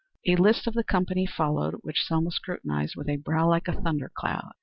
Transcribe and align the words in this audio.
A 0.25 0.35
list 0.35 0.65
of 0.65 0.73
the 0.73 0.83
company 0.83 1.27
followed, 1.27 1.75
which 1.83 2.03
Selma 2.03 2.31
scrutinized 2.31 2.95
with 2.95 3.07
a 3.07 3.17
brow 3.17 3.47
like 3.47 3.67
a 3.67 3.81
thunder 3.83 4.09
cloud. 4.11 4.53